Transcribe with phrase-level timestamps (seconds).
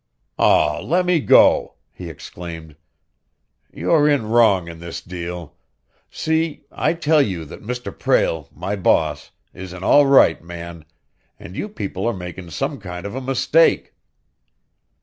[0.39, 2.75] "Aw, let me go!" he exclaimed.
[3.71, 5.55] "You're in wrong in this deal;
[6.09, 6.63] see?
[6.71, 7.95] I tell you that Mr.
[7.95, 10.85] Prale, my boss, is an all right man,
[11.39, 13.93] and you people are makin' some kind of a mistake."